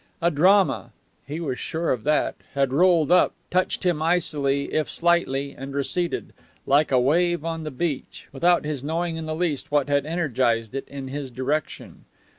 [0.19, 0.93] A drama
[1.27, 6.33] he was sure of that had rolled up, touched him icily if slightly, and receded,
[6.65, 10.73] like a wave on the beach, without his knowing in the least what had energized
[10.73, 12.05] it in his direction.